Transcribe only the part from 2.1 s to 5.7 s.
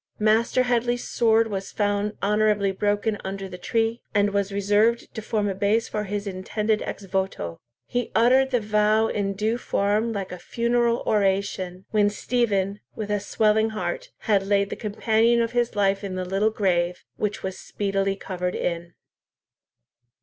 honourably broken under the tree, and was reserved to form a